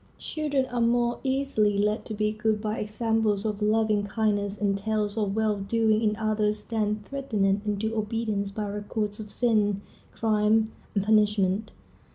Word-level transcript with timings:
Children 0.17 0.65
are 0.65 0.81
more 0.81 1.19
easily 1.23 1.77
led 1.77 2.05
to 2.05 2.15
be 2.15 2.31
good 2.31 2.59
by 2.59 2.79
examples 2.79 3.45
of 3.45 3.61
loving 3.61 4.07
kindness 4.07 4.59
and 4.59 4.75
tales 4.75 5.15
of 5.15 5.35
well 5.35 5.57
doing 5.59 6.01
in 6.01 6.15
others 6.15 6.65
than 6.65 7.03
threatened 7.07 7.61
into 7.67 7.95
obedience 7.95 8.49
by 8.49 8.67
records 8.67 9.19
of 9.19 9.29
sin, 9.31 9.81
crime, 10.11 10.71
and 10.95 11.03
punishment. 11.03 11.69